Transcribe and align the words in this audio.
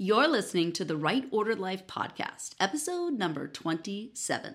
You're 0.00 0.28
listening 0.28 0.70
to 0.74 0.84
the 0.84 0.96
Right 0.96 1.26
Ordered 1.32 1.58
Life 1.58 1.88
podcast, 1.88 2.54
episode 2.60 3.14
number 3.14 3.48
27. 3.48 4.54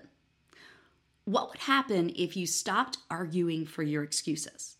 What 1.26 1.50
would 1.50 1.58
happen 1.58 2.10
if 2.16 2.34
you 2.34 2.46
stopped 2.46 2.96
arguing 3.10 3.66
for 3.66 3.82
your 3.82 4.02
excuses? 4.02 4.76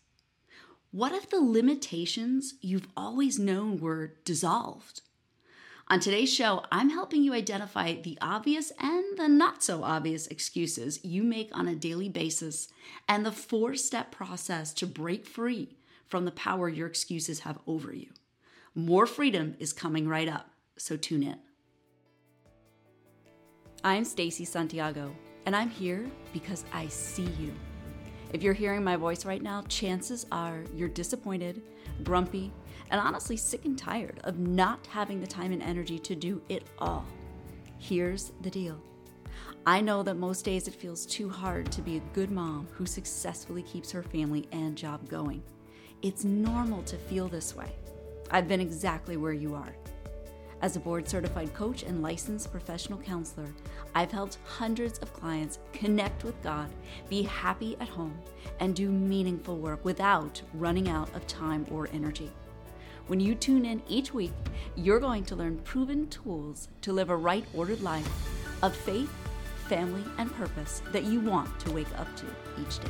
What 0.89 1.11
if 1.11 1.29
the 1.29 1.39
limitations 1.39 2.55
you've 2.61 2.87
always 2.97 3.37
known 3.37 3.79
were 3.79 4.15
dissolved? 4.25 5.01
On 5.87 5.99
today's 5.99 6.33
show, 6.33 6.63
I'm 6.71 6.89
helping 6.89 7.21
you 7.21 7.35
identify 7.35 7.93
the 7.93 8.17
obvious 8.19 8.71
and 8.79 9.19
the 9.19 9.27
not 9.27 9.61
so 9.61 9.83
obvious 9.83 10.25
excuses 10.25 10.99
you 11.05 11.21
make 11.21 11.55
on 11.55 11.67
a 11.67 11.75
daily 11.75 12.09
basis 12.09 12.69
and 13.07 13.23
the 13.23 13.31
four 13.31 13.75
step 13.75 14.11
process 14.11 14.73
to 14.73 14.87
break 14.87 15.27
free 15.27 15.77
from 16.07 16.25
the 16.25 16.31
power 16.31 16.67
your 16.67 16.87
excuses 16.87 17.41
have 17.41 17.59
over 17.67 17.93
you. 17.93 18.09
More 18.73 19.05
freedom 19.05 19.55
is 19.59 19.71
coming 19.71 20.07
right 20.07 20.27
up, 20.27 20.49
so 20.77 20.97
tune 20.97 21.23
in. 21.23 21.37
I'm 23.83 24.03
Stacy 24.03 24.45
Santiago, 24.45 25.15
and 25.45 25.55
I'm 25.55 25.69
here 25.69 26.09
because 26.33 26.65
I 26.73 26.87
see 26.87 27.29
you. 27.39 27.53
If 28.33 28.43
you're 28.43 28.53
hearing 28.53 28.83
my 28.83 28.95
voice 28.95 29.25
right 29.25 29.41
now, 29.41 29.61
chances 29.69 30.25
are 30.31 30.63
you're 30.73 30.89
disappointed, 30.89 31.61
grumpy, 32.03 32.51
and 32.89 32.99
honestly 32.99 33.37
sick 33.37 33.65
and 33.65 33.77
tired 33.77 34.19
of 34.23 34.39
not 34.39 34.85
having 34.87 35.21
the 35.21 35.27
time 35.27 35.51
and 35.51 35.61
energy 35.61 35.99
to 35.99 36.15
do 36.15 36.41
it 36.49 36.63
all. 36.79 37.05
Here's 37.77 38.31
the 38.41 38.49
deal 38.49 38.81
I 39.65 39.81
know 39.81 40.03
that 40.03 40.15
most 40.15 40.45
days 40.45 40.67
it 40.67 40.75
feels 40.75 41.05
too 41.05 41.29
hard 41.29 41.71
to 41.71 41.81
be 41.81 41.97
a 41.97 42.13
good 42.13 42.31
mom 42.31 42.67
who 42.71 42.85
successfully 42.85 43.63
keeps 43.63 43.91
her 43.91 44.03
family 44.03 44.47
and 44.51 44.75
job 44.75 45.07
going. 45.07 45.43
It's 46.01 46.23
normal 46.23 46.83
to 46.83 46.97
feel 46.97 47.27
this 47.27 47.55
way. 47.55 47.71
I've 48.31 48.47
been 48.47 48.61
exactly 48.61 49.17
where 49.17 49.33
you 49.33 49.55
are. 49.55 49.75
As 50.61 50.75
a 50.75 50.79
board 50.79 51.07
certified 51.07 51.53
coach 51.53 51.83
and 51.83 52.01
licensed 52.01 52.51
professional 52.51 52.97
counselor, 52.99 53.47
I've 53.93 54.11
helped 54.11 54.37
hundreds 54.45 54.99
of 54.99 55.13
clients 55.13 55.59
connect 55.73 56.23
with 56.23 56.41
God, 56.41 56.69
be 57.09 57.23
happy 57.23 57.75
at 57.79 57.89
home, 57.89 58.17
and 58.59 58.75
do 58.75 58.89
meaningful 58.89 59.57
work 59.57 59.83
without 59.83 60.41
running 60.53 60.89
out 60.89 61.13
of 61.13 61.27
time 61.27 61.65
or 61.69 61.89
energy. 61.93 62.31
When 63.07 63.19
you 63.19 63.35
tune 63.35 63.65
in 63.65 63.83
each 63.87 64.13
week, 64.13 64.33
you're 64.75 64.99
going 64.99 65.25
to 65.25 65.35
learn 65.35 65.59
proven 65.59 66.07
tools 66.07 66.69
to 66.81 66.93
live 66.93 67.09
a 67.09 67.15
right 67.15 67.45
ordered 67.53 67.81
life 67.81 68.09
of 68.63 68.75
faith, 68.75 69.11
family, 69.67 70.03
and 70.17 70.33
purpose 70.33 70.81
that 70.91 71.03
you 71.03 71.19
want 71.19 71.59
to 71.59 71.71
wake 71.71 71.99
up 71.99 72.07
to 72.15 72.25
each 72.59 72.79
day. 72.79 72.89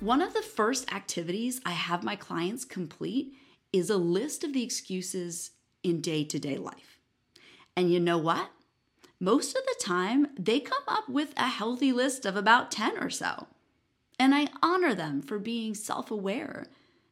One 0.00 0.20
of 0.20 0.34
the 0.34 0.42
first 0.42 0.92
activities 0.92 1.62
I 1.64 1.70
have 1.70 2.04
my 2.04 2.16
clients 2.16 2.66
complete 2.66 3.34
is 3.72 3.90
a 3.90 3.96
list 3.96 4.44
of 4.44 4.52
the 4.52 4.62
excuses 4.62 5.52
in 5.82 6.00
day 6.00 6.24
to 6.24 6.38
day 6.38 6.56
life. 6.56 6.98
And 7.76 7.92
you 7.92 8.00
know 8.00 8.18
what? 8.18 8.50
Most 9.20 9.56
of 9.56 9.64
the 9.64 9.76
time, 9.80 10.28
they 10.38 10.60
come 10.60 10.82
up 10.86 11.08
with 11.08 11.32
a 11.36 11.48
healthy 11.48 11.92
list 11.92 12.26
of 12.26 12.36
about 12.36 12.70
10 12.70 12.98
or 12.98 13.10
so. 13.10 13.46
And 14.18 14.34
I 14.34 14.48
honor 14.62 14.94
them 14.94 15.22
for 15.22 15.38
being 15.38 15.74
self 15.74 16.10
aware 16.10 16.66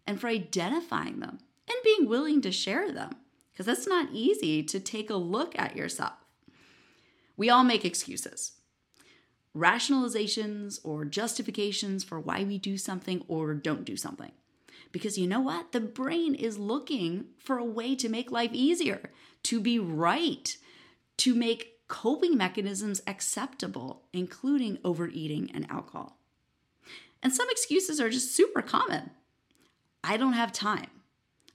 and 0.07 0.21
for 0.21 0.29
identifying 0.29 1.21
them 1.21 1.39
and 1.69 1.77
being 1.83 2.09
willing 2.09 2.41
to 2.43 2.53
share 2.53 2.93
them 2.93 3.17
because 3.53 3.69
it's 3.69 3.87
not 3.87 4.09
easy 4.13 4.63
to 4.63 4.81
take 4.81 5.11
a 5.11 5.17
look 5.17 5.59
at 5.59 5.77
yourself. 5.77 6.15
We 7.37 7.51
all 7.51 7.65
make 7.65 7.85
excuses, 7.85 8.53
rationalizations, 9.57 10.79
or 10.85 11.05
justifications 11.05 12.05
for 12.05 12.21
why 12.21 12.45
we 12.45 12.59
do 12.59 12.77
something 12.79 13.25
or 13.29 13.55
don't 13.55 13.85
do 13.85 13.97
something. 13.97 14.33
Because 14.95 15.19
you 15.19 15.27
know 15.27 15.41
what? 15.41 15.73
The 15.73 15.81
brain 15.81 16.37
is 16.37 16.57
looking 16.57 17.25
for 17.37 17.59
a 17.59 17.65
way 17.65 17.97
to 17.97 18.09
make 18.09 18.31
life 18.31 18.53
easier, 18.53 19.11
to 19.43 19.61
be 19.61 19.77
right, 19.77 20.57
to 21.17 21.35
make 21.35 21.81
coping 21.89 22.37
mechanisms 22.37 23.03
acceptable, 23.05 24.05
including 24.13 24.79
overeating 24.85 25.51
and 25.53 25.69
alcohol. 25.69 26.21
And 27.25 27.35
some 27.35 27.51
excuses 27.51 28.01
are 28.01 28.09
just 28.09 28.37
super 28.37 28.63
common. 28.63 29.11
I 30.05 30.17
don't 30.17 30.35
have 30.35 30.53
time. 30.53 30.91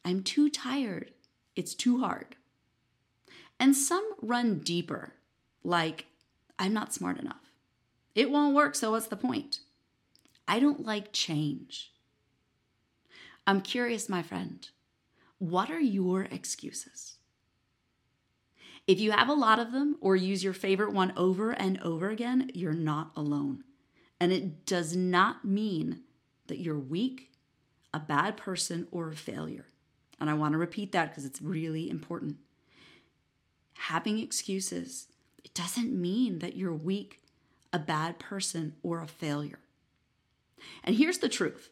I'm 0.04 0.22
too 0.22 0.50
tired. 0.50 1.14
It's 1.56 1.74
too 1.74 2.02
hard. 2.02 2.36
And 3.58 3.74
some 3.74 4.06
run 4.22 4.60
deeper, 4.60 5.14
like, 5.64 6.08
I'm 6.60 6.74
not 6.74 6.94
smart 6.94 7.18
enough. 7.18 7.54
It 8.16 8.32
won't 8.32 8.54
work, 8.54 8.76
so 8.76 8.92
what's 8.92 9.08
the 9.08 9.16
point? 9.16 9.62
I 10.46 10.60
don't 10.60 10.86
like 10.86 11.14
change. 11.14 11.94
I'm 13.50 13.62
curious, 13.62 14.08
my 14.08 14.22
friend, 14.22 14.70
what 15.40 15.72
are 15.72 15.80
your 15.80 16.22
excuses? 16.22 17.16
If 18.86 19.00
you 19.00 19.10
have 19.10 19.28
a 19.28 19.34
lot 19.34 19.58
of 19.58 19.72
them 19.72 19.98
or 20.02 20.16
use 20.16 20.44
your 20.44 20.54
favorite 20.54 20.94
one 20.94 21.14
over 21.18 21.50
and 21.50 21.82
over 21.82 22.12
again, 22.12 22.52
you're 22.54 22.74
not 22.74 23.12
alone. 23.16 23.64
And 24.20 24.32
it 24.32 24.68
does 24.68 24.96
not 24.96 25.46
mean 25.46 26.02
that 26.46 26.60
you're 26.60 26.78
weak 26.78 27.32
a 27.92 28.00
bad 28.00 28.38
person, 28.38 28.88
or 28.92 29.10
a 29.10 29.16
failure. 29.16 29.66
And 30.20 30.30
I 30.30 30.36
want 30.36 30.52
to 30.52 30.60
repeat 30.60 30.92
that 30.92 31.10
because 31.10 31.26
it's 31.26 31.42
really 31.42 31.90
important. 31.90 32.38
Having 33.74 34.20
excuses, 34.20 35.08
it 35.44 35.56
doesn't 35.56 36.00
mean 36.00 36.38
that 36.38 36.56
you're 36.56 36.72
weak, 36.72 37.20
a 37.74 37.80
bad 37.80 38.20
person, 38.20 38.76
or 38.84 39.02
a 39.02 39.08
failure. 39.08 39.58
And 40.84 40.98
here's 40.98 41.18
the 41.18 41.30
truth 41.30 41.72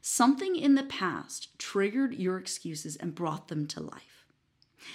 something 0.00 0.56
in 0.56 0.74
the 0.74 0.82
past 0.82 1.58
triggered 1.58 2.14
your 2.14 2.38
excuses 2.38 2.96
and 2.96 3.14
brought 3.14 3.48
them 3.48 3.66
to 3.68 3.80
life. 3.80 4.26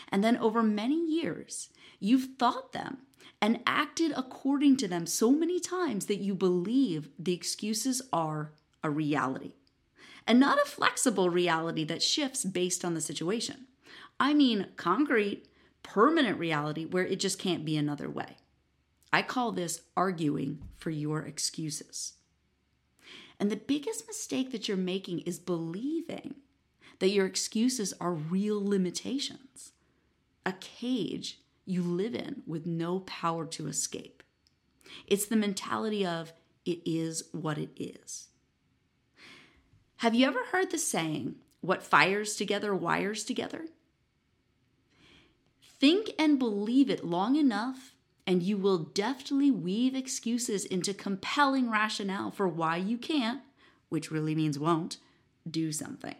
And 0.09 0.23
then 0.23 0.37
over 0.37 0.63
many 0.63 0.95
years, 0.95 1.69
you've 1.99 2.37
thought 2.37 2.71
them 2.71 2.99
and 3.41 3.59
acted 3.65 4.13
according 4.15 4.77
to 4.77 4.87
them 4.87 5.05
so 5.05 5.31
many 5.31 5.59
times 5.59 6.05
that 6.05 6.19
you 6.19 6.35
believe 6.35 7.09
the 7.17 7.33
excuses 7.33 8.01
are 8.13 8.51
a 8.83 8.89
reality 8.89 9.53
and 10.27 10.39
not 10.39 10.61
a 10.61 10.69
flexible 10.69 11.29
reality 11.29 11.83
that 11.83 12.03
shifts 12.03 12.45
based 12.45 12.85
on 12.85 12.93
the 12.93 13.01
situation. 13.01 13.67
I 14.19 14.33
mean, 14.33 14.67
concrete, 14.75 15.47
permanent 15.83 16.37
reality 16.37 16.85
where 16.85 17.05
it 17.05 17.19
just 17.19 17.39
can't 17.39 17.65
be 17.65 17.75
another 17.75 18.09
way. 18.09 18.37
I 19.11 19.23
call 19.23 19.51
this 19.51 19.81
arguing 19.97 20.61
for 20.77 20.89
your 20.89 21.23
excuses. 21.23 22.13
And 23.41 23.49
the 23.49 23.55
biggest 23.55 24.05
mistake 24.05 24.51
that 24.51 24.67
you're 24.67 24.77
making 24.77 25.21
is 25.21 25.39
believing 25.39 26.35
that 26.99 27.09
your 27.09 27.25
excuses 27.25 27.91
are 27.99 28.13
real 28.13 28.63
limitations, 28.63 29.71
a 30.45 30.53
cage 30.53 31.39
you 31.65 31.81
live 31.81 32.13
in 32.13 32.43
with 32.45 32.67
no 32.67 32.99
power 32.99 33.47
to 33.47 33.67
escape. 33.67 34.21
It's 35.07 35.25
the 35.25 35.35
mentality 35.35 36.05
of 36.05 36.33
it 36.65 36.81
is 36.85 37.23
what 37.31 37.57
it 37.57 37.71
is. 37.77 38.27
Have 39.97 40.13
you 40.13 40.27
ever 40.27 40.45
heard 40.51 40.69
the 40.69 40.77
saying, 40.77 41.37
what 41.61 41.81
fires 41.81 42.35
together 42.35 42.75
wires 42.75 43.23
together? 43.23 43.65
Think 45.79 46.11
and 46.19 46.37
believe 46.37 46.91
it 46.91 47.03
long 47.03 47.35
enough, 47.37 47.95
and 48.31 48.41
you 48.41 48.55
will 48.55 48.77
deftly 48.77 49.51
weave 49.51 49.93
excuses 49.93 50.63
into 50.63 50.93
compelling 50.93 51.69
rationale 51.69 52.31
for 52.31 52.47
why 52.47 52.77
you 52.77 52.97
can't, 52.97 53.41
which 53.89 54.09
really 54.09 54.33
means 54.33 54.57
won't, 54.57 54.95
do 55.49 55.69
something. 55.73 56.15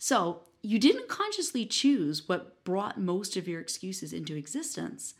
So, 0.00 0.40
you 0.60 0.80
didn't 0.80 1.06
consciously 1.06 1.66
choose 1.66 2.28
what 2.28 2.64
brought 2.64 3.00
most 3.00 3.36
of 3.36 3.46
your 3.46 3.60
excuses 3.60 4.12
into 4.12 4.34
existence, 4.34 5.14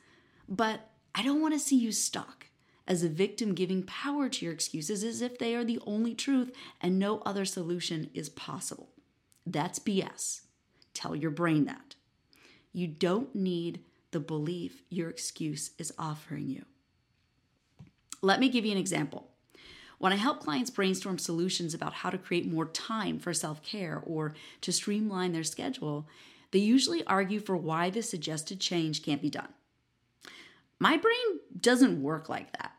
but 0.49 0.91
I 1.15 1.23
don't 1.23 1.41
want 1.41 1.55
to 1.55 1.61
see 1.61 1.77
you 1.77 1.93
stuck 1.93 2.47
as 2.89 3.05
a 3.05 3.09
victim 3.09 3.55
giving 3.55 3.85
power 3.85 4.29
to 4.29 4.45
your 4.45 4.53
excuses 4.53 5.05
as 5.05 5.23
if 5.23 5.39
they 5.39 5.55
are 5.55 5.63
the 5.65 5.79
only 5.87 6.13
truth 6.13 6.51
and 6.81 6.99
no 6.99 7.21
other 7.21 7.45
solution 7.45 8.11
is 8.15 8.29
possible. 8.29 8.89
That's 9.47 9.79
BS. 9.79 10.41
Tell 10.93 11.15
your 11.15 11.31
brain 11.31 11.67
that. 11.67 11.95
You 12.73 12.89
don't 12.89 13.33
need 13.33 13.85
the 14.11 14.21
belief 14.21 14.83
your 14.89 15.11
excuse 15.11 15.71
is 15.79 15.93
offering 15.99 16.49
you. 16.49 16.65
Let 18.23 18.41
me 18.41 18.49
give 18.49 18.65
you 18.65 18.73
an 18.73 18.79
example. 18.79 19.29
When 19.99 20.13
I 20.13 20.17
help 20.17 20.41
clients 20.41 20.71
brainstorm 20.71 21.19
solutions 21.19 21.75
about 21.75 21.93
how 21.93 22.11
to 22.11 22.19
create 22.19 22.51
more 22.51 22.67
time 22.67 23.19
for 23.19 23.35
self 23.35 23.63
care 23.63 24.03
or 24.05 24.35
to 24.61 24.73
streamline 24.73 25.33
their 25.33 25.45
schedule, 25.45 26.09
they 26.51 26.61
usually 26.61 27.05
argue 27.07 27.41
for 27.41 27.57
why 27.57 27.91
the 27.91 28.03
suggested 28.03 28.61
change 28.61 29.03
can't 29.03 29.23
be 29.23 29.31
done. 29.31 29.49
My 30.79 30.97
brain 30.97 31.41
doesn't 31.61 32.03
work 32.03 32.29
like 32.29 32.53
that. 32.53 32.73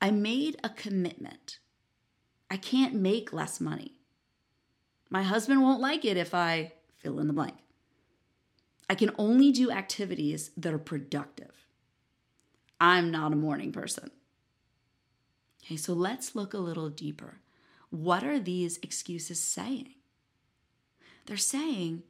I 0.00 0.10
made 0.10 0.56
a 0.62 0.68
commitment. 0.68 1.58
I 2.50 2.56
can't 2.56 2.94
make 2.94 3.32
less 3.32 3.60
money. 3.60 3.92
My 5.10 5.22
husband 5.22 5.62
won't 5.62 5.80
like 5.80 6.04
it 6.04 6.16
if 6.16 6.34
I 6.34 6.72
fill 6.98 7.18
in 7.18 7.26
the 7.26 7.32
blank. 7.32 7.56
I 8.88 8.94
can 8.94 9.10
only 9.18 9.50
do 9.50 9.70
activities 9.70 10.50
that 10.56 10.74
are 10.74 10.78
productive. 10.78 11.66
I'm 12.80 13.10
not 13.10 13.32
a 13.32 13.36
morning 13.36 13.72
person. 13.72 14.10
Okay, 15.64 15.76
so 15.76 15.94
let's 15.94 16.34
look 16.34 16.52
a 16.52 16.58
little 16.58 16.90
deeper. 16.90 17.40
What 17.90 18.24
are 18.24 18.38
these 18.38 18.78
excuses 18.82 19.40
saying? 19.40 19.94
They're 21.26 21.36
saying, 21.36 22.02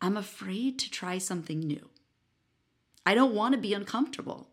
I'm 0.00 0.16
afraid 0.16 0.78
to 0.80 0.90
try 0.90 1.18
something 1.18 1.58
new. 1.58 1.88
I 3.04 3.14
don't 3.14 3.34
want 3.34 3.54
to 3.54 3.60
be 3.60 3.74
uncomfortable. 3.74 4.50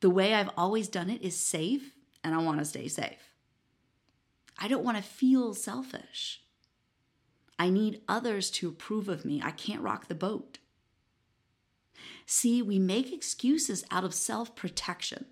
The 0.00 0.10
way 0.10 0.34
I've 0.34 0.50
always 0.56 0.88
done 0.88 1.08
it 1.08 1.22
is 1.22 1.36
safe, 1.36 1.94
and 2.22 2.34
I 2.34 2.38
want 2.38 2.58
to 2.58 2.64
stay 2.64 2.88
safe. 2.88 3.32
I 4.58 4.68
don't 4.68 4.84
want 4.84 4.96
to 4.96 5.02
feel 5.02 5.54
selfish. 5.54 6.42
I 7.58 7.70
need 7.70 8.02
others 8.08 8.50
to 8.52 8.68
approve 8.68 9.08
of 9.08 9.24
me. 9.24 9.42
I 9.42 9.50
can't 9.50 9.82
rock 9.82 10.06
the 10.06 10.14
boat. 10.14 10.58
See, 12.24 12.62
we 12.62 12.78
make 12.78 13.12
excuses 13.12 13.84
out 13.90 14.04
of 14.04 14.14
self 14.14 14.54
protection, 14.54 15.26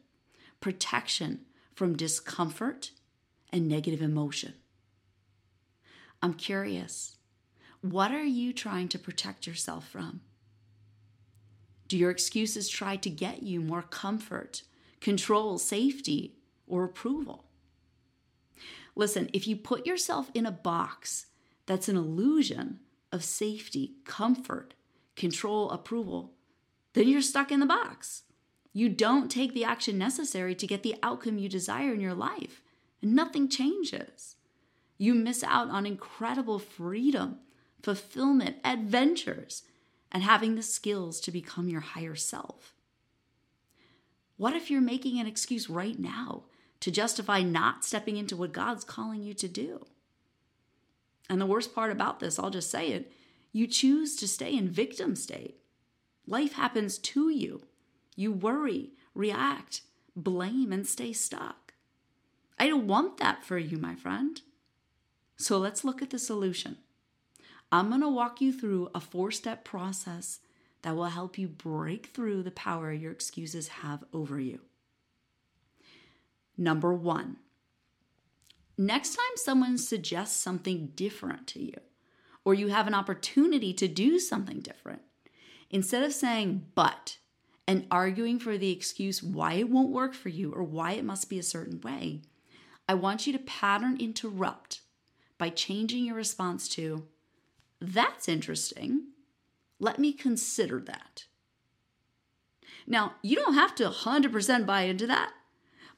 protection 0.61 1.43
from 1.75 1.96
discomfort 1.96 2.90
and 3.50 3.69
negative 3.69 4.02
emotion. 4.02 4.55
I'm 6.23 6.34
curious, 6.34 7.17
what 7.82 8.11
are 8.11 8.25
you 8.25 8.52
trying 8.52 8.88
to 8.88 8.99
protect 8.99 9.46
yourself 9.46 9.88
from? 9.88 10.23
Do 11.87 11.96
your 11.96 12.11
excuses 12.11 12.69
try 12.69 12.96
to 12.96 13.11
get 13.11 13.43
you 13.43 13.61
more 13.61 13.82
comfort, 13.82 14.62
control, 15.00 15.58
safety, 15.58 16.34
or 16.67 16.82
approval? 16.82 17.44
Listen, 18.96 19.28
if 19.32 19.46
you 19.46 19.55
put 19.55 19.87
yourself 19.87 20.31
in 20.34 20.46
a 20.46 20.50
box 20.50 21.26
that's 21.66 21.88
an 21.88 21.96
illusion 21.96 22.80
of 23.12 23.24
safety, 23.24 23.94
comfort, 24.04 24.74
control, 25.16 25.70
approval, 25.70 26.32
then 26.92 27.08
you're 27.08 27.20
stuck 27.20 27.50
in 27.52 27.60
the 27.60 27.66
box. 27.66 28.22
You 28.72 28.88
don't 28.88 29.30
take 29.30 29.54
the 29.54 29.64
action 29.64 29.98
necessary 29.98 30.54
to 30.54 30.66
get 30.66 30.82
the 30.82 30.96
outcome 31.02 31.38
you 31.38 31.48
desire 31.48 31.92
in 31.92 32.00
your 32.00 32.14
life, 32.14 32.62
and 33.02 33.14
nothing 33.14 33.48
changes. 33.48 34.36
You 34.98 35.14
miss 35.14 35.42
out 35.42 35.70
on 35.70 35.86
incredible 35.86 36.58
freedom, 36.58 37.38
fulfillment, 37.82 38.56
adventures, 38.64 39.62
and 40.12 40.22
having 40.22 40.54
the 40.54 40.62
skills 40.62 41.20
to 41.20 41.30
become 41.30 41.68
your 41.68 41.80
higher 41.80 42.14
self. 42.14 42.74
What 44.36 44.54
if 44.54 44.70
you're 44.70 44.80
making 44.80 45.18
an 45.18 45.26
excuse 45.26 45.70
right 45.70 45.98
now 45.98 46.44
to 46.80 46.90
justify 46.90 47.42
not 47.42 47.84
stepping 47.84 48.16
into 48.16 48.36
what 48.36 48.52
God's 48.52 48.84
calling 48.84 49.22
you 49.22 49.34
to 49.34 49.48
do? 49.48 49.86
And 51.28 51.40
the 51.40 51.46
worst 51.46 51.75
part 51.75 51.90
about 51.90 52.20
this, 52.20 52.38
I'll 52.38 52.50
just 52.50 52.70
say 52.70 52.90
it, 52.93 53.12
you 53.52 53.67
choose 53.67 54.17
to 54.17 54.28
stay 54.28 54.56
in 54.56 54.69
victim 54.69 55.17
state. 55.17 55.58
Life 56.26 56.55
happens 56.55 56.99
to 56.99 57.31
you. 57.31 57.62
You 58.14 58.32
worry, 58.32 58.90
react, 59.14 59.82
blame, 60.14 60.73
and 60.73 60.87
stay 60.87 61.12
stuck. 61.12 61.75
I 62.58 62.69
don't 62.69 62.87
want 62.87 63.19
that 63.19 63.44
for 63.44 63.58
you, 63.58 63.78
my 63.78 63.94
friend. 63.94 64.40
So 65.37 65.58
let's 65.58 65.84
look 65.84 66.00
at 66.02 66.11
the 66.11 66.19
solution. 66.19 66.78
I'm 67.70 67.88
going 67.88 68.00
to 68.00 68.08
walk 68.08 68.40
you 68.40 68.52
through 68.52 68.90
a 68.94 69.00
four 69.00 69.31
step 69.31 69.64
process 69.64 70.40
that 70.82 70.94
will 70.94 71.06
help 71.06 71.37
you 71.37 71.49
break 71.49 72.06
through 72.06 72.43
the 72.43 72.50
power 72.50 72.93
your 72.93 73.12
excuses 73.12 73.69
have 73.69 74.05
over 74.12 74.38
you. 74.38 74.61
Number 76.56 76.94
one, 76.94 77.37
next 78.78 79.14
time 79.14 79.37
someone 79.37 79.78
suggests 79.78 80.40
something 80.40 80.93
different 80.94 81.46
to 81.49 81.62
you, 81.62 81.75
or 82.44 82.55
you 82.55 82.69
have 82.69 82.87
an 82.87 82.94
opportunity 82.94 83.73
to 83.75 83.88
do 83.88 84.19
something 84.19 84.61
different, 84.61 85.02
instead 85.70 86.02
of 86.02 86.12
saying 86.12 86.67
but 86.75 87.19
and 87.67 87.87
arguing 87.90 88.38
for 88.38 88.56
the 88.56 88.70
excuse 88.70 89.23
why 89.23 89.55
it 89.55 89.69
won't 89.69 89.90
work 89.90 90.14
for 90.14 90.28
you 90.28 90.52
or 90.52 90.62
why 90.62 90.93
it 90.93 91.05
must 91.05 91.28
be 91.28 91.38
a 91.38 91.43
certain 91.43 91.81
way, 91.81 92.23
I 92.88 92.94
want 92.94 93.26
you 93.26 93.32
to 93.32 93.38
pattern 93.40 93.96
interrupt 93.99 94.81
by 95.38 95.50
changing 95.50 96.05
your 96.05 96.14
response 96.14 96.69
to, 96.70 97.06
That's 97.81 98.28
interesting. 98.28 99.08
Let 99.78 99.99
me 99.99 100.12
consider 100.12 100.81
that. 100.81 101.25
Now, 102.87 103.14
you 103.23 103.37
don't 103.37 103.55
have 103.55 103.75
to 103.76 103.90
100% 103.90 104.64
buy 104.64 104.82
into 104.82 105.06
that, 105.08 105.32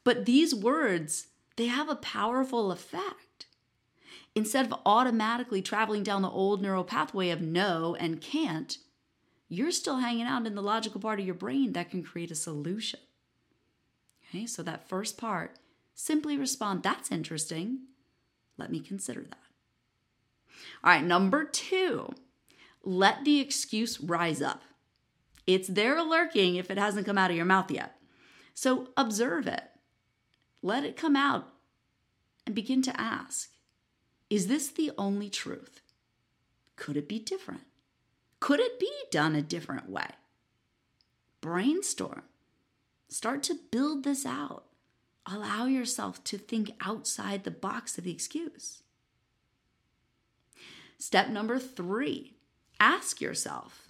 but 0.04 0.24
these 0.24 0.54
words, 0.54 1.28
they 1.58 1.66
have 1.66 1.88
a 1.88 1.96
powerful 1.96 2.70
effect. 2.70 3.46
Instead 4.34 4.64
of 4.64 4.80
automatically 4.86 5.60
traveling 5.60 6.04
down 6.04 6.22
the 6.22 6.30
old 6.30 6.62
neural 6.62 6.84
pathway 6.84 7.30
of 7.30 7.42
no 7.42 7.96
and 7.98 8.20
can't, 8.20 8.78
you're 9.48 9.72
still 9.72 9.96
hanging 9.96 10.26
out 10.26 10.46
in 10.46 10.54
the 10.54 10.62
logical 10.62 11.00
part 11.00 11.18
of 11.18 11.26
your 11.26 11.34
brain 11.34 11.72
that 11.72 11.90
can 11.90 12.04
create 12.04 12.30
a 12.30 12.36
solution. 12.36 13.00
Okay, 14.30 14.46
so 14.46 14.62
that 14.62 14.88
first 14.88 15.18
part, 15.18 15.58
simply 15.94 16.36
respond, 16.36 16.84
That's 16.84 17.10
interesting. 17.10 17.80
Let 18.56 18.70
me 18.70 18.78
consider 18.78 19.22
that. 19.22 19.38
All 20.84 20.92
right, 20.92 21.04
number 21.04 21.44
two, 21.44 22.12
let 22.84 23.24
the 23.24 23.40
excuse 23.40 24.00
rise 24.00 24.40
up. 24.40 24.62
It's 25.44 25.66
there 25.66 26.02
lurking 26.04 26.54
if 26.54 26.70
it 26.70 26.78
hasn't 26.78 27.06
come 27.06 27.18
out 27.18 27.30
of 27.30 27.36
your 27.36 27.46
mouth 27.46 27.70
yet. 27.70 27.96
So 28.54 28.90
observe 28.96 29.48
it, 29.48 29.64
let 30.62 30.84
it 30.84 30.96
come 30.96 31.16
out, 31.16 31.48
and 32.46 32.54
begin 32.54 32.82
to 32.82 33.00
ask 33.00 33.50
Is 34.30 34.46
this 34.46 34.68
the 34.68 34.90
only 34.98 35.30
truth? 35.30 35.80
Could 36.76 36.96
it 36.96 37.08
be 37.08 37.18
different? 37.18 37.62
Could 38.40 38.60
it 38.60 38.78
be 38.78 38.90
done 39.10 39.34
a 39.34 39.42
different 39.42 39.90
way? 39.90 40.10
Brainstorm. 41.40 42.22
Start 43.08 43.42
to 43.44 43.58
build 43.70 44.04
this 44.04 44.24
out. 44.24 44.64
Allow 45.26 45.66
yourself 45.66 46.22
to 46.24 46.38
think 46.38 46.72
outside 46.80 47.44
the 47.44 47.50
box 47.50 47.98
of 47.98 48.04
the 48.04 48.12
excuse. 48.12 48.82
Step 50.98 51.28
number 51.28 51.58
three 51.58 52.34
ask 52.80 53.20
yourself 53.20 53.87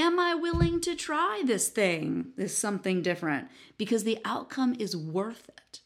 Am 0.00 0.18
I 0.18 0.34
willing 0.34 0.80
to 0.80 0.96
try 0.96 1.42
this 1.44 1.68
thing, 1.68 2.32
this 2.34 2.56
something 2.56 3.02
different? 3.02 3.48
Because 3.76 4.02
the 4.02 4.18
outcome 4.24 4.74
is 4.78 4.96
worth 4.96 5.50
it. 5.50 5.80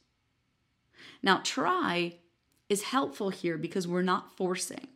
Now, 1.20 1.40
try 1.42 2.18
is 2.68 2.84
helpful 2.84 3.30
here 3.30 3.58
because 3.58 3.88
we're 3.88 4.02
not 4.02 4.36
forcing. 4.36 4.86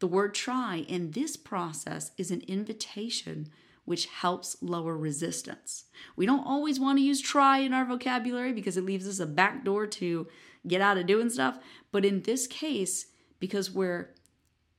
The 0.00 0.08
word 0.08 0.34
try 0.34 0.84
in 0.88 1.12
this 1.12 1.36
process 1.36 2.10
is 2.18 2.32
an 2.32 2.42
invitation 2.48 3.50
which 3.84 4.06
helps 4.06 4.56
lower 4.60 4.96
resistance. 4.96 5.84
We 6.16 6.26
don't 6.26 6.44
always 6.44 6.80
want 6.80 6.98
to 6.98 7.04
use 7.04 7.20
try 7.20 7.58
in 7.58 7.72
our 7.72 7.84
vocabulary 7.84 8.52
because 8.52 8.76
it 8.76 8.84
leaves 8.84 9.06
us 9.06 9.20
a 9.20 9.26
back 9.26 9.64
door 9.64 9.86
to 9.86 10.26
get 10.66 10.80
out 10.80 10.98
of 10.98 11.06
doing 11.06 11.30
stuff. 11.30 11.60
But 11.92 12.04
in 12.04 12.22
this 12.22 12.48
case, 12.48 13.06
because 13.38 13.70
we're 13.70 14.10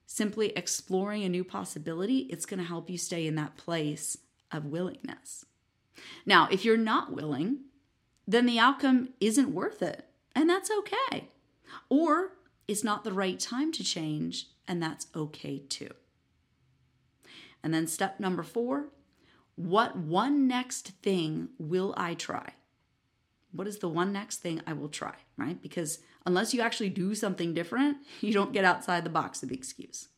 simply 0.07 0.53
exploring 0.55 1.23
a 1.23 1.29
new 1.29 1.43
possibility, 1.43 2.19
it's 2.31 2.45
going 2.45 2.59
to 2.59 2.65
help 2.65 2.89
you 2.89 2.97
stay 2.97 3.27
in 3.27 3.35
that 3.35 3.57
place 3.57 4.17
of 4.51 4.65
willingness. 4.65 5.45
Now, 6.25 6.47
if 6.49 6.63
you're 6.65 6.77
not 6.77 7.13
willing, 7.13 7.59
then 8.25 8.45
the 8.45 8.57
outcome 8.57 9.09
isn't 9.19 9.53
worth 9.53 9.83
it, 9.83 10.05
and 10.33 10.49
that's 10.49 10.71
okay. 10.71 11.27
Or 11.89 12.31
it's 12.67 12.83
not 12.83 13.03
the 13.03 13.13
right 13.13 13.39
time 13.39 13.71
to 13.73 13.83
change, 13.83 14.47
and 14.67 14.81
that's 14.81 15.07
okay 15.15 15.59
too. 15.59 15.91
And 17.61 17.73
then 17.73 17.85
step 17.85 18.19
number 18.19 18.43
four 18.43 18.87
what 19.55 19.97
one 19.97 20.47
next 20.47 20.89
thing 21.01 21.49
will 21.57 21.95
I 21.97 22.13
try? 22.13 22.53
What 23.57 23.67
is 23.67 23.79
the 23.79 23.89
one 23.89 24.13
next 24.13 24.37
thing 24.37 24.61
I 24.67 24.73
will 24.73 24.87
try, 24.87 25.15
right? 25.35 25.59
Because 25.59 25.97
unless 26.27 26.53
you 26.53 26.61
actually 26.61 26.89
do 26.89 27.15
something 27.15 27.55
different, 27.55 27.97
you 28.21 28.31
don't 28.31 28.53
get 28.53 28.63
outside 28.63 29.03
the 29.03 29.09
box 29.09 29.41
of 29.41 29.49
the 29.49 29.55
excuse. 29.55 30.09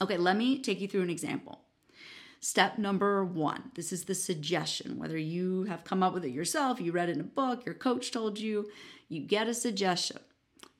Okay, 0.00 0.16
let 0.16 0.36
me 0.36 0.62
take 0.62 0.80
you 0.80 0.86
through 0.86 1.02
an 1.02 1.10
example. 1.10 1.62
Step 2.40 2.78
number 2.78 3.24
one 3.24 3.72
this 3.74 3.92
is 3.92 4.04
the 4.04 4.14
suggestion. 4.14 4.98
Whether 4.98 5.18
you 5.18 5.64
have 5.64 5.82
come 5.82 6.00
up 6.04 6.14
with 6.14 6.24
it 6.24 6.30
yourself, 6.30 6.80
you 6.80 6.92
read 6.92 7.08
it 7.08 7.16
in 7.16 7.20
a 7.20 7.24
book, 7.24 7.66
your 7.66 7.74
coach 7.74 8.12
told 8.12 8.38
you, 8.38 8.70
you 9.08 9.20
get 9.20 9.48
a 9.48 9.54
suggestion. 9.54 10.20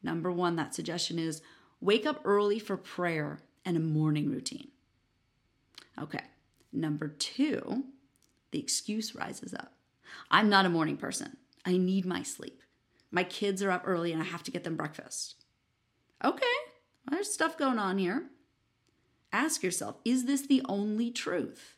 Number 0.00 0.31
one, 0.31 0.55
that 0.55 0.77
suggestion 0.77 1.19
is 1.19 1.43
wake 1.81 2.07
up 2.07 2.21
early 2.25 2.61
for 2.61 2.77
prayer 2.77 3.41
and 3.65 3.77
a 3.77 3.81
morning 3.81 4.31
routine. 4.31 4.69
Okay, 6.00 6.23
number 6.73 7.09
two, 7.09 7.83
the 8.53 8.61
excuse 8.61 9.17
rises 9.17 9.53
up. 9.53 9.73
I'm 10.31 10.49
not 10.49 10.65
a 10.65 10.71
morning 10.71 10.97
person. 10.97 11.37
I 11.69 11.77
need 11.77 12.07
my 12.07 12.23
sleep. 12.23 12.63
My 13.11 13.25
kids 13.25 13.63
are 13.63 13.71
up 13.71 13.83
early 13.85 14.11
and 14.11 14.23
I 14.23 14.25
have 14.25 14.43
to 14.45 14.51
get 14.51 14.65
them 14.65 14.75
breakfast. 14.75 15.45
Okay, 16.25 16.47
there's 17.11 17.31
stuff 17.31 17.59
going 17.59 17.79
on 17.79 17.99
here. 17.99 18.31
Ask 19.35 19.63
yourself 19.63 19.97
is 20.03 20.25
this 20.25 20.47
the 20.47 20.63
only 20.67 21.11
truth? 21.11 21.77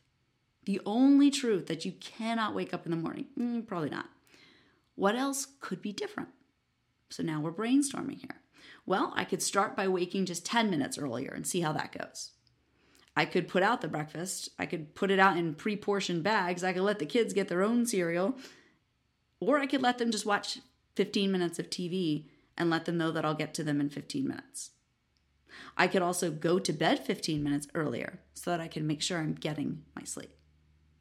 The 0.64 0.80
only 0.86 1.28
truth 1.30 1.66
that 1.66 1.84
you 1.84 1.92
cannot 1.92 2.54
wake 2.54 2.72
up 2.72 2.84
in 2.84 2.92
the 2.92 2.96
morning? 2.96 3.26
Mm, 3.36 3.66
probably 3.66 3.90
not. 3.90 4.06
What 4.94 5.16
else 5.16 5.48
could 5.60 5.82
be 5.82 5.92
different? 5.92 6.28
So 7.08 7.24
now 7.24 7.40
we're 7.40 7.50
brainstorming 7.50 8.20
here. 8.20 8.42
Well, 8.86 9.12
I 9.16 9.24
could 9.24 9.42
start 9.42 9.74
by 9.74 9.88
waking 9.88 10.26
just 10.26 10.46
10 10.46 10.70
minutes 10.70 10.98
earlier 10.98 11.32
and 11.34 11.44
see 11.44 11.62
how 11.62 11.72
that 11.72 11.96
goes. 11.98 12.30
I 13.16 13.24
could 13.24 13.48
put 13.48 13.64
out 13.64 13.80
the 13.80 13.88
breakfast. 13.88 14.50
I 14.56 14.66
could 14.66 14.94
put 14.94 15.10
it 15.10 15.18
out 15.18 15.36
in 15.36 15.54
pre 15.54 15.74
portioned 15.74 16.22
bags. 16.22 16.62
I 16.62 16.72
could 16.72 16.82
let 16.82 17.00
the 17.00 17.06
kids 17.06 17.34
get 17.34 17.48
their 17.48 17.64
own 17.64 17.86
cereal. 17.86 18.36
Or 19.40 19.58
I 19.58 19.66
could 19.66 19.82
let 19.82 19.98
them 19.98 20.10
just 20.10 20.26
watch 20.26 20.58
15 20.96 21.32
minutes 21.32 21.58
of 21.58 21.70
TV 21.70 22.26
and 22.56 22.68
let 22.68 22.84
them 22.84 22.98
know 22.98 23.10
that 23.10 23.24
I'll 23.24 23.34
get 23.34 23.54
to 23.54 23.64
them 23.64 23.80
in 23.80 23.88
15 23.88 24.28
minutes. 24.28 24.70
I 25.76 25.88
could 25.88 26.02
also 26.02 26.30
go 26.30 26.58
to 26.58 26.72
bed 26.72 27.04
15 27.04 27.42
minutes 27.42 27.66
earlier 27.74 28.20
so 28.34 28.50
that 28.50 28.60
I 28.60 28.68
can 28.68 28.86
make 28.86 29.02
sure 29.02 29.18
I'm 29.18 29.34
getting 29.34 29.82
my 29.96 30.04
sleep. 30.04 30.34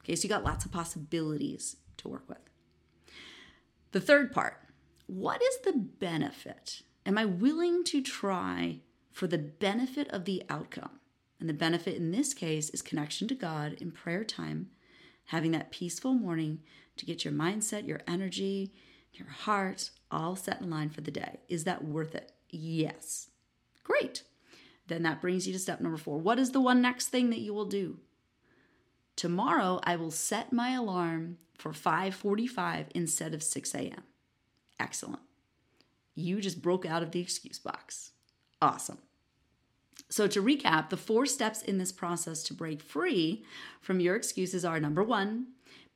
Okay, 0.04 0.16
so 0.16 0.24
you 0.24 0.30
got 0.30 0.44
lots 0.44 0.66
of 0.66 0.72
possibilities 0.72 1.76
to 1.98 2.08
work 2.08 2.28
with. 2.28 2.40
The 3.92 4.02
third 4.02 4.32
part 4.32 4.58
what 5.08 5.42
is 5.42 5.58
the 5.64 5.74
benefit? 5.74 6.84
Am 7.04 7.18
I 7.18 7.26
willing 7.26 7.84
to 7.86 8.02
try 8.02 8.82
for 9.12 9.26
the 9.26 9.40
benefit 9.40 10.08
of 10.10 10.26
the 10.26 10.44
outcome? 10.50 11.00
And 11.40 11.50
the 11.50 11.54
benefit 11.54 11.96
in 11.96 12.12
this 12.12 12.36
case 12.36 12.70
is 12.70 12.84
connection 12.84 13.28
to 13.30 13.36
God 13.36 13.74
in 13.74 13.92
prayer 13.92 14.24
time, 14.24 14.70
having 15.26 15.52
that 15.52 15.72
peaceful 15.72 16.14
morning 16.14 16.60
to 17.00 17.06
get 17.06 17.26
your 17.26 17.34
mindset, 17.34 17.88
your 17.88 18.02
energy, 18.08 18.74
your 19.14 19.30
heart 19.30 19.90
all 20.12 20.36
set 20.36 20.62
in 20.62 20.70
line 20.70 20.90
for 20.90 21.02
the 21.02 21.12
day. 21.12 21.40
Is 21.48 21.64
that 21.64 21.84
worth 21.84 22.14
it? 22.14 22.32
Yes. 22.50 23.30
Great. 23.84 24.24
Then 24.88 25.04
that 25.04 25.22
brings 25.22 25.48
you 25.48 25.54
to 25.54 25.60
step 25.60 25.82
number 25.82 25.98
four. 25.98 26.18
What 26.18 26.40
is 26.40 26.52
the 26.52 26.62
one 26.62 26.82
next 26.82 27.08
thing 27.08 27.30
that 27.30 27.40
you 27.40 27.54
will 27.54 27.66
do? 27.66 28.00
Tomorrow 29.16 29.80
I 29.84 29.96
will 29.96 30.12
set 30.12 30.54
my 30.54 30.72
alarm 30.72 31.38
for 31.58 31.72
5:45 31.74 32.88
instead 32.96 33.34
of 33.34 33.44
6 33.44 33.76
a.m. 33.76 34.04
Excellent. 34.80 35.22
You 36.16 36.40
just 36.42 36.62
broke 36.62 36.86
out 36.86 37.04
of 37.04 37.12
the 37.12 37.20
excuse 37.20 37.60
box. 37.60 38.12
Awesome. 38.62 39.00
So, 40.10 40.26
to 40.28 40.42
recap, 40.42 40.90
the 40.90 40.98
four 40.98 41.26
steps 41.26 41.62
in 41.62 41.78
this 41.78 41.92
process 41.92 42.44
to 42.44 42.54
break 42.54 42.82
free 42.82 43.44
from 43.82 44.00
your 44.00 44.16
excuses 44.16 44.66
are 44.66 44.80
number 44.80 45.04
one, 45.04 45.48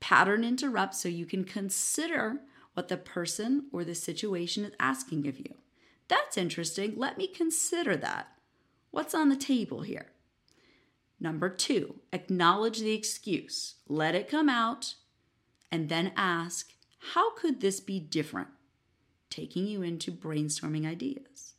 pattern 0.03 0.43
interrupt 0.43 0.93
so 0.93 1.07
you 1.07 1.25
can 1.25 1.45
consider 1.45 2.41
what 2.73 2.89
the 2.89 2.97
person 2.97 3.67
or 3.71 3.85
the 3.85 3.95
situation 3.95 4.65
is 4.65 4.73
asking 4.77 5.25
of 5.27 5.39
you. 5.39 5.55
That's 6.09 6.37
interesting. 6.37 6.95
Let 6.97 7.17
me 7.17 7.25
consider 7.25 7.95
that. 7.95 8.27
What's 8.91 9.15
on 9.15 9.29
the 9.29 9.37
table 9.37 9.83
here? 9.83 10.07
Number 11.21 11.47
two, 11.47 12.01
acknowledge 12.11 12.79
the 12.79 12.91
excuse. 12.91 13.75
Let 13.87 14.13
it 14.13 14.29
come 14.29 14.49
out 14.49 14.95
and 15.71 15.87
then 15.87 16.11
ask, 16.17 16.73
how 17.13 17.33
could 17.35 17.61
this 17.61 17.79
be 17.79 18.01
different? 18.01 18.49
Taking 19.29 19.67
you 19.67 19.83
into 19.83 20.11
brainstorming 20.11 20.85
ideas. 20.85 21.53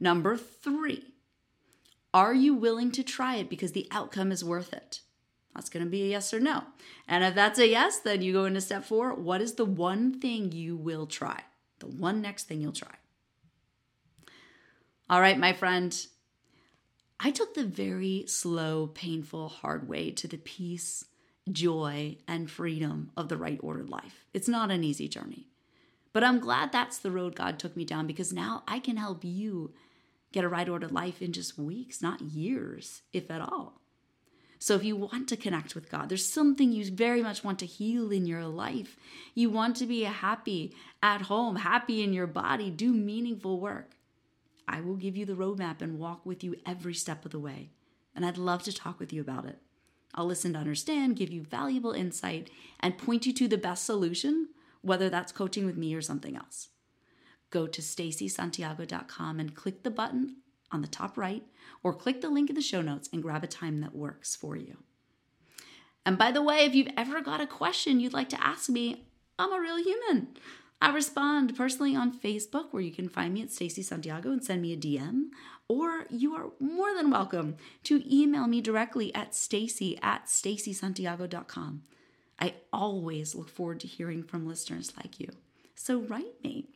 Number 0.00 0.36
three, 0.36 1.14
are 2.12 2.34
you 2.34 2.52
willing 2.52 2.90
to 2.90 3.04
try 3.04 3.36
it 3.36 3.48
because 3.48 3.70
the 3.70 3.86
outcome 3.92 4.32
is 4.32 4.42
worth 4.42 4.72
it? 4.72 5.02
That's 5.56 5.70
going 5.70 5.84
to 5.84 5.90
be 5.90 6.02
a 6.02 6.08
yes 6.08 6.34
or 6.34 6.40
no. 6.40 6.64
And 7.08 7.24
if 7.24 7.34
that's 7.34 7.58
a 7.58 7.66
yes, 7.66 7.98
then 7.98 8.20
you 8.20 8.34
go 8.34 8.44
into 8.44 8.60
step 8.60 8.84
four. 8.84 9.14
What 9.14 9.40
is 9.40 9.54
the 9.54 9.64
one 9.64 10.20
thing 10.20 10.52
you 10.52 10.76
will 10.76 11.06
try? 11.06 11.40
The 11.78 11.86
one 11.86 12.20
next 12.20 12.44
thing 12.44 12.60
you'll 12.60 12.72
try. 12.72 12.94
All 15.08 15.20
right, 15.20 15.38
my 15.38 15.54
friend. 15.54 16.06
I 17.18 17.30
took 17.30 17.54
the 17.54 17.64
very 17.64 18.24
slow, 18.26 18.88
painful, 18.88 19.48
hard 19.48 19.88
way 19.88 20.10
to 20.10 20.28
the 20.28 20.36
peace, 20.36 21.06
joy, 21.50 22.18
and 22.28 22.50
freedom 22.50 23.10
of 23.16 23.30
the 23.30 23.38
right 23.38 23.58
ordered 23.62 23.88
life. 23.88 24.26
It's 24.34 24.48
not 24.48 24.70
an 24.70 24.84
easy 24.84 25.08
journey. 25.08 25.48
But 26.12 26.22
I'm 26.22 26.38
glad 26.38 26.70
that's 26.70 26.98
the 26.98 27.10
road 27.10 27.34
God 27.34 27.58
took 27.58 27.76
me 27.76 27.86
down 27.86 28.06
because 28.06 28.32
now 28.32 28.62
I 28.68 28.78
can 28.78 28.98
help 28.98 29.24
you 29.24 29.72
get 30.32 30.44
a 30.44 30.48
right 30.48 30.68
ordered 30.68 30.92
life 30.92 31.22
in 31.22 31.32
just 31.32 31.56
weeks, 31.56 32.02
not 32.02 32.20
years, 32.20 33.00
if 33.14 33.30
at 33.30 33.40
all. 33.40 33.80
So, 34.58 34.74
if 34.74 34.84
you 34.84 34.96
want 34.96 35.28
to 35.28 35.36
connect 35.36 35.74
with 35.74 35.90
God, 35.90 36.08
there's 36.08 36.24
something 36.24 36.72
you 36.72 36.90
very 36.90 37.22
much 37.22 37.44
want 37.44 37.58
to 37.58 37.66
heal 37.66 38.10
in 38.10 38.26
your 38.26 38.46
life. 38.46 38.96
You 39.34 39.50
want 39.50 39.76
to 39.76 39.86
be 39.86 40.02
happy 40.02 40.74
at 41.02 41.22
home, 41.22 41.56
happy 41.56 42.02
in 42.02 42.12
your 42.12 42.26
body, 42.26 42.70
do 42.70 42.92
meaningful 42.92 43.60
work. 43.60 43.96
I 44.66 44.80
will 44.80 44.96
give 44.96 45.16
you 45.16 45.26
the 45.26 45.34
roadmap 45.34 45.80
and 45.80 45.98
walk 45.98 46.24
with 46.24 46.42
you 46.42 46.56
every 46.64 46.94
step 46.94 47.24
of 47.24 47.30
the 47.30 47.38
way. 47.38 47.70
And 48.14 48.24
I'd 48.24 48.38
love 48.38 48.62
to 48.64 48.72
talk 48.72 48.98
with 48.98 49.12
you 49.12 49.20
about 49.20 49.44
it. 49.44 49.58
I'll 50.14 50.26
listen 50.26 50.54
to 50.54 50.58
understand, 50.58 51.16
give 51.16 51.30
you 51.30 51.42
valuable 51.42 51.92
insight, 51.92 52.50
and 52.80 52.96
point 52.96 53.26
you 53.26 53.34
to 53.34 53.48
the 53.48 53.58
best 53.58 53.84
solution, 53.84 54.48
whether 54.80 55.10
that's 55.10 55.32
coaching 55.32 55.66
with 55.66 55.76
me 55.76 55.94
or 55.94 56.00
something 56.00 56.36
else. 56.36 56.70
Go 57.50 57.66
to 57.66 57.82
stacysantiago.com 57.82 59.38
and 59.38 59.54
click 59.54 59.82
the 59.82 59.90
button 59.90 60.36
on 60.72 60.82
the 60.82 60.88
top 60.88 61.16
right, 61.16 61.44
or 61.82 61.94
click 61.94 62.20
the 62.20 62.28
link 62.28 62.50
in 62.50 62.56
the 62.56 62.62
show 62.62 62.82
notes 62.82 63.08
and 63.12 63.22
grab 63.22 63.44
a 63.44 63.46
time 63.46 63.80
that 63.80 63.94
works 63.94 64.34
for 64.34 64.56
you. 64.56 64.78
And 66.04 66.16
by 66.16 66.30
the 66.30 66.42
way, 66.42 66.64
if 66.64 66.74
you've 66.74 66.92
ever 66.96 67.20
got 67.20 67.40
a 67.40 67.46
question 67.46 68.00
you'd 68.00 68.12
like 68.12 68.28
to 68.30 68.44
ask 68.44 68.68
me, 68.68 69.06
I'm 69.38 69.52
a 69.52 69.60
real 69.60 69.82
human. 69.82 70.28
I 70.80 70.92
respond 70.92 71.56
personally 71.56 71.96
on 71.96 72.16
Facebook, 72.16 72.66
where 72.70 72.82
you 72.82 72.92
can 72.92 73.08
find 73.08 73.32
me 73.32 73.42
at 73.42 73.50
Stacy 73.50 73.82
Santiago 73.82 74.30
and 74.30 74.44
send 74.44 74.62
me 74.62 74.72
a 74.72 74.76
DM, 74.76 75.30
or 75.68 76.06
you 76.10 76.34
are 76.34 76.52
more 76.60 76.94
than 76.94 77.10
welcome 77.10 77.56
to 77.84 78.02
email 78.06 78.46
me 78.46 78.60
directly 78.60 79.14
at 79.14 79.34
stacy 79.34 79.98
at 80.02 80.26
stacysantiago.com. 80.26 81.82
I 82.38 82.54
always 82.72 83.34
look 83.34 83.48
forward 83.48 83.80
to 83.80 83.86
hearing 83.86 84.22
from 84.22 84.46
listeners 84.46 84.92
like 84.96 85.18
you. 85.18 85.30
So 85.74 86.00
write 86.00 86.42
me. 86.44 86.75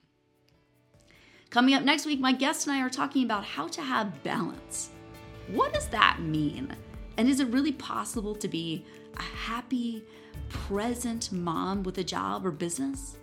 Coming 1.50 1.74
up 1.74 1.82
next 1.82 2.06
week, 2.06 2.20
my 2.20 2.30
guest 2.30 2.68
and 2.68 2.76
I 2.76 2.80
are 2.80 2.88
talking 2.88 3.24
about 3.24 3.44
how 3.44 3.66
to 3.66 3.82
have 3.82 4.22
balance. 4.22 4.90
What 5.48 5.72
does 5.72 5.88
that 5.88 6.20
mean? 6.20 6.76
And 7.16 7.28
is 7.28 7.40
it 7.40 7.48
really 7.48 7.72
possible 7.72 8.36
to 8.36 8.46
be 8.46 8.84
a 9.16 9.22
happy, 9.22 10.04
present 10.48 11.32
mom 11.32 11.82
with 11.82 11.98
a 11.98 12.04
job 12.04 12.46
or 12.46 12.52
business? 12.52 13.18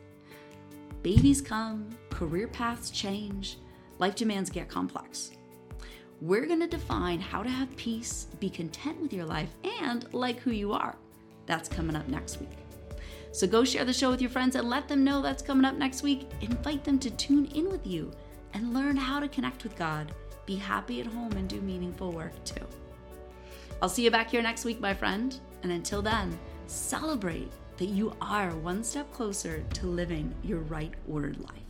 Babies 1.04 1.42
come, 1.42 1.88
career 2.10 2.50
paths 2.50 2.90
change, 2.90 3.60
life 3.98 4.16
demands 4.16 4.50
get 4.50 4.68
complex. 4.68 5.32
We're 6.20 6.48
going 6.48 6.60
to 6.60 6.68
define 6.68 7.22
how 7.22 7.44
to 7.44 7.50
have 7.50 7.74
peace, 7.78 8.28
be 8.42 8.50
content 8.50 9.00
with 9.00 9.14
your 9.14 9.26
life, 9.26 9.56
and 9.82 10.14
like 10.14 10.40
who 10.40 10.52
you 10.52 10.74
are. 10.74 10.98
That's 11.46 11.70
coming 11.70 11.96
up 11.96 12.10
next 12.10 12.42
week. 12.42 12.67
So 13.38 13.46
go 13.46 13.64
share 13.64 13.86
the 13.86 13.94
show 13.94 14.10
with 14.10 14.20
your 14.20 14.32
friends 14.32 14.56
and 14.56 14.68
let 14.68 14.88
them 14.88 15.04
know 15.04 15.22
that's 15.22 15.44
coming 15.44 15.64
up 15.64 15.76
next 15.76 16.02
week. 16.02 16.28
Invite 16.42 16.84
them 16.84 16.98
to 16.98 17.12
tune 17.12 17.46
in 17.54 17.70
with 17.70 17.86
you 17.86 18.12
and 18.56 18.74
learn 18.74 18.98
how 18.98 19.20
to 19.20 19.28
connect 19.28 19.64
with 19.64 19.76
God, 19.76 20.12
be 20.48 20.56
happy 20.56 21.02
at 21.02 21.06
home, 21.06 21.34
and 21.34 21.48
do 21.48 21.62
meaningful 21.62 22.12
work 22.12 22.34
too. 22.46 22.66
I'll 23.80 23.90
see 23.90 24.04
you 24.04 24.10
back 24.10 24.32
here 24.32 24.42
next 24.42 24.66
week, 24.66 24.80
my 24.80 24.92
friend. 24.92 25.40
And 25.62 25.72
until 25.72 26.02
then, 26.02 26.36
celebrate 26.66 27.52
that 27.78 27.90
you 27.90 28.12
are 28.22 28.50
one 28.56 28.84
step 28.84 29.14
closer 29.14 29.64
to 29.76 29.86
living 29.86 30.34
your 30.44 30.62
right 30.62 30.96
ordered 31.08 31.40
life. 31.40 31.67